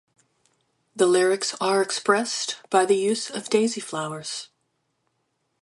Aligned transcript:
The 0.95 1.05
lyrics 1.05 1.53
are 1.61 1.79
expressed 1.79 2.57
by 2.71 2.87
the 2.87 2.95
use 2.97 3.29
of 3.29 3.49
daisy 3.51 3.81
flowers. 3.81 4.49